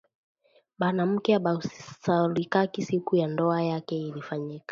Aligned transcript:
Banamuke 0.79 1.31
abasaulikaki 1.39 2.81
siku 2.85 3.15
ya 3.15 3.27
ndowa 3.27 3.61
yake 3.63 3.97
ilifanyika 3.97 4.59